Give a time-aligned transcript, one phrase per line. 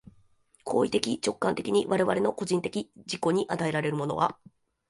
[0.63, 4.35] 行為的直観的に我々の個人的自己に与えられるものは、